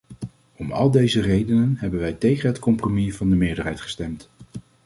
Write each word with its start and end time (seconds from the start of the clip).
Om 0.55 0.71
al 0.71 0.91
deze 0.91 1.21
redenen 1.21 1.75
hebben 1.77 1.99
wij 1.99 2.13
tegen 2.13 2.47
het 2.49 2.59
compromis 2.59 3.15
van 3.15 3.29
de 3.29 3.35
meerderheid 3.35 3.81
gestemd. 3.81 4.29